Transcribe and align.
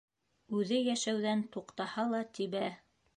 Үҙе 0.59 0.79
йәшәүҙән 0.85 1.43
туҡтаһа 1.57 2.07
ла 2.15 2.23
тибә! 2.39 2.65